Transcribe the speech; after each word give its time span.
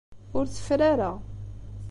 Ur 0.37 0.45
tefri 0.47 0.83
ara. 0.91 1.11